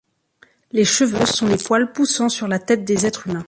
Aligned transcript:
Les 0.71 0.83
cheveux 0.83 1.27
sont 1.27 1.45
les 1.45 1.57
poils 1.57 1.91
poussant 1.91 2.27
sur 2.27 2.47
la 2.47 2.57
tête 2.57 2.83
des 2.83 3.05
êtres 3.05 3.27
humains. 3.27 3.39